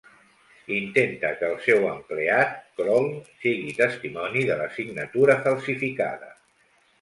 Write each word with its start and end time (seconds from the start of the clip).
Intenta 0.75 1.29
que 1.41 1.49
el 1.55 1.59
seu 1.65 1.85
empleat, 1.89 2.55
Croll, 2.79 3.11
sigui 3.45 3.75
testimoni 3.83 4.47
de 4.49 4.57
la 4.63 4.67
signatura 4.79 5.37
falsificada. 5.47 6.35